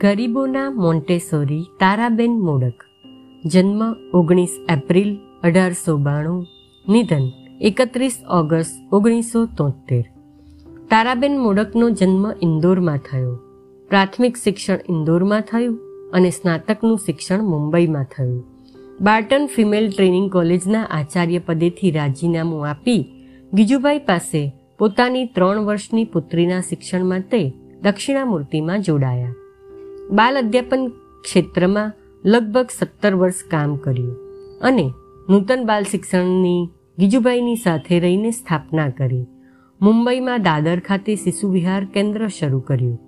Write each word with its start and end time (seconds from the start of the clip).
ગરીબોના 0.00 0.70
મોન્ટેસોરી 0.70 1.64
તારાબેન 1.80 2.30
મોડક. 2.30 2.84
જન્મ 3.44 3.80
ઓગણીસ 4.14 4.52
એપ્રિલ 4.68 5.18
અઢારસો 5.42 5.96
બાણું. 5.96 6.46
નિધન 6.88 7.26
એકત્રીસ 7.60 8.16
ઓગસ્ટ 8.30 8.94
ઓગણીસો 8.94 9.46
તોતેર 9.46 10.04
તારાબેન 10.90 11.38
મોડકનો 11.38 11.90
જન્મ 11.90 12.24
ઇન્દોરમાં 12.42 12.98
થયો. 12.98 13.34
પ્રાથમિક 13.88 14.36
શિક્ષણ 14.36 14.78
ઇન્દોરમાં 14.88 15.40
થયું 15.40 15.78
અને 16.12 16.30
સ્નાતકનું 16.30 16.98
શિક્ષણ 16.98 17.44
મુંબઈમાં 17.44 18.04
થયું. 18.04 18.40
બાર્ટન 19.00 19.46
ફિમેલ 19.46 19.90
ટ્રેનિંગ 19.90 20.32
કોલેજના 20.32 20.84
આચાર્ય 20.84 21.38
પદેથી 21.38 21.90
રાજીનામું 21.90 22.68
આપી 22.68 23.06
ગીજુભાઈ 23.54 23.98
પાસે 23.98 24.52
પોતાની 24.78 25.26
ત્રણ 25.26 25.58
વર્ષની 25.58 26.04
પુત્રીના 26.04 26.60
શિક્ષણ 26.60 27.04
માટે 27.04 27.52
દક્ષિણામૂર્તિમાં 27.82 28.82
જોડાયા. 28.82 29.41
બાલ 30.12 30.36
અધ્યાપન 30.36 30.82
ક્ષેત્રમાં 31.24 31.92
લગભગ 32.24 32.68
સત્તર 32.70 33.14
વર્ષ 33.14 33.42
કામ 33.50 33.76
કર્યું 33.76 34.16
અને 34.62 34.86
નૂતન 35.28 35.66
બાલ 35.66 35.84
શિક્ષણની 35.84 36.68
ગીજુભાઈની 36.98 37.56
સાથે 37.56 37.98
રહીને 37.98 38.30
સ્થાપના 38.30 38.88
કરી. 38.88 39.26
મુંબઈમાં 39.80 40.42
દાદર 40.42 40.80
ખાતે 40.80 41.16
શિશુ 41.16 41.48
વિહાર 41.48 41.84
કેન્દ્ર 41.84 42.28
શરૂ 42.28 42.60
કર્યું. 42.60 42.98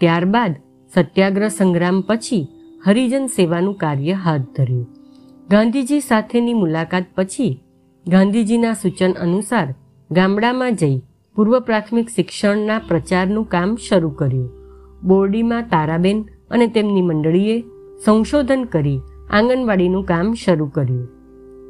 ત્યારબાદ 0.00 0.54
સત્યાગ્રહ 0.94 1.48
સંગ્રામ 1.48 2.00
પછી 2.00 2.48
હરિજન 2.86 3.26
સેવાનું 3.26 3.74
કાર્ય 3.74 4.12
હાથ 4.12 4.46
ધર્યું. 4.56 4.86
ગાંધીજી 5.50 6.00
સાથેની 6.00 6.54
મુલાકાત 6.54 7.06
પછી 7.14 7.62
ગાંધીજીના 8.08 8.72
સૂચન 8.72 9.12
અનુસાર 9.12 9.68
ગામડામાં 10.10 10.74
જઈ 10.74 11.02
પૂર્વ 11.36 11.60
પ્રાથમિક 11.60 12.08
શિક્ષણના 12.08 12.78
પ્રચારનું 12.88 13.48
કામ 13.48 13.76
શરૂ 13.76 14.10
કર્યું. 14.10 14.50
બોરડીમાં 15.02 15.62
તારાબેન 15.62 16.24
અને 16.50 16.66
તેમની 16.66 17.02
મંડળીએ 17.02 17.64
સંશોધન 18.04 18.64
કરી 18.64 19.00
આંગણવાડીનું 19.30 20.04
કામ 20.04 20.32
શરૂ 20.32 20.66
કર્યું. 20.66 21.08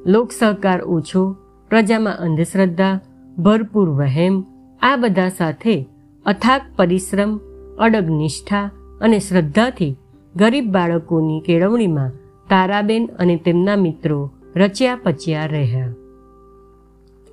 લોક 0.06 0.32
સહકાર 0.32 0.82
ઓછો, 0.82 1.36
પ્રજામાં 1.70 2.18
અંધશ્રદ્ધા, 2.18 3.00
ભરપૂર 3.38 3.90
વહેમ, 3.90 4.44
આ 4.82 4.96
બધા 4.96 5.28
સાથે 5.28 5.88
અથાગ 6.26 6.60
પરિશ્રમ, 6.76 7.40
અડગ 7.78 8.10
નિષ્ઠા 8.10 8.70
અને 9.00 9.18
શ્રદ્ધાથી 9.18 9.96
ગરીબ 10.36 10.64
બાળકોની 10.64 11.40
કેળવણીમાં 11.40 12.10
તારાબેન 12.48 13.06
અને 13.18 13.36
તેમના 13.36 13.76
મિત્રો 13.76 14.30
રચ્યા 14.56 14.98
પચ્યા 15.02 15.46
રહ્યા. 15.46 15.94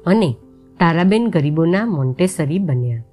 અને 0.05 0.35
તારાબેન 0.79 1.27
ગરીબોના 1.27 1.85
મોન્ટેસરી 1.85 2.59
બન્યા. 2.59 3.03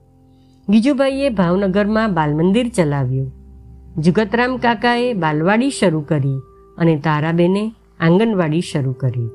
ગીજુભાઈએ 0.69 1.29
ભાવનગરમાં 1.31 2.15
બાલમંદિર 2.15 2.69
ચલાવ્યું. 2.69 3.38
જુગતરામ 3.99 4.57
કાકાએ 4.57 5.15
બાલવાડી 5.15 5.71
શરૂ 5.71 6.01
કરી 6.01 6.41
અને 6.79 6.97
તારાબેને 6.97 7.73
આંગણવાડી 8.01 8.61
શરૂ 8.61 8.93
કરી. 8.93 9.29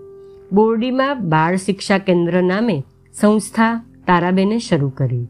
બોરડીમાં 0.52 1.30
બાળ 1.30 1.55
શિક્ષા 1.55 1.97
કેન્દ્ર 1.97 2.42
નામે 2.42 2.83
સંસ્થા 3.14 3.83
તારાબેને 4.08 4.59
શરૂ 4.59 4.89
કરી. 4.89 5.28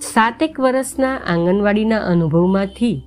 સાતેક 0.00 0.60
વર્ષના 0.60 1.16
આંગણવાડીના 1.26 1.98
અનુભવમાંથી 1.98 3.02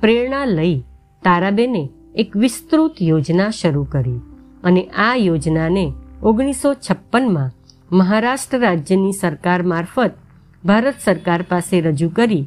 પ્રેરણા 0.00 0.44
લઈ 0.44 0.80
તારાબેને 1.22 1.88
એક 2.14 2.36
વિસ્તૃત 2.36 3.02
યોજના 3.02 3.50
શરૂ 3.50 3.84
કરી 3.84 4.20
અને 4.62 4.82
આ 4.82 5.14
યોજનાને 5.16 5.92
ઓગણીસો 6.22 6.74
છપ્પનમાં 6.74 7.50
મહારાષ્ટ્ર 7.92 8.58
રાજ્યની 8.58 9.12
સરકાર 9.12 9.62
મારફત 9.62 10.10
ભારત 10.64 10.94
સરકાર 11.04 11.42
પાસે 11.48 11.80
રજૂ 11.80 12.08
કરી 12.08 12.46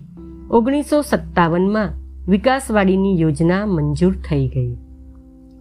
ઓગણીસો 0.51 1.01
સત્તાવનમાં 1.01 2.06
વિકાસવાડીની 2.27 3.19
યોજના 3.21 3.65
મંજૂર 3.67 4.15
થઈ 4.21 4.47
ગઈ. 4.47 4.71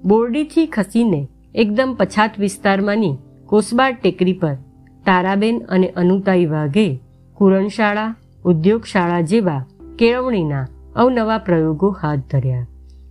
બોરડીથી 0.06 0.66
ખસીને 0.66 1.20
એકદમ 1.54 1.92
પછાત 1.94 2.38
વિસ્તારમાંની 2.38 3.18
કોસબાર 3.46 3.92
ટેકરી 3.94 4.34
પર 4.34 4.56
તારાબેન 5.04 5.60
અને 5.68 5.88
અનુતાઈ 5.96 6.46
વાઘે 6.46 6.86
કુરણશાળા, 7.36 8.16
ઉદ્યોગશાળા 8.44 9.28
જેવા 9.32 9.62
કેળવણીના 9.98 10.64
અવનવા 10.96 11.38
પ્રયોગો 11.38 11.92
હાથ 12.02 12.26
ધર્યા. 12.30 12.66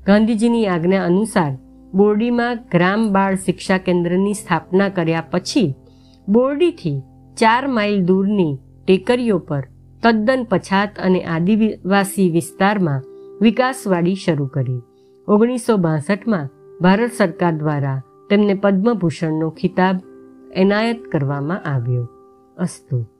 ગાંધીજીની 0.05 0.67
આજ્ઞા 0.67 1.05
અનુસાર 1.05 1.53
બોરડીમાં 1.93 2.61
ગ્રામ 2.71 3.09
બાળ 3.11 3.41
શિક્ષા 3.47 3.79
કેન્દ્રની 3.79 4.33
સ્થાપના 4.33 4.91
કર્યા 4.91 5.25
પછી 5.31 5.67
બોરડીથી 6.27 6.95
ચાર 7.37 7.63
માઇલ 7.69 7.99
દૂરની 8.07 8.53
ટેકરીઓ 8.85 9.41
પર 9.49 9.65
તદ્દન 10.03 10.47
પછાત 10.49 11.03
અને 11.05 11.27
આદિવાસી 11.33 12.31
વિસ્તારમાં 12.31 13.05
વિકાસવાડી 13.41 14.15
શરૂ 14.15 14.47
કરી. 14.47 14.81
ઓગણીસો 15.27 15.77
બાસઠમાં 15.77 16.49
ભારત 16.81 17.11
સરકાર 17.11 17.53
દ્વારા 17.55 18.01
તેમને 18.29 18.53
પદ્મભૂષણનો 18.53 19.49
ખિતાબ 19.49 19.95
એનાયત 20.51 21.03
કરવામાં 21.11 21.63
આવ્યો. 21.63 22.07
અસ્તુ. 22.57 23.14